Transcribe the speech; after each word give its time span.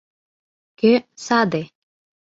Кӧ 0.79 0.91
“саде”? 1.25 1.61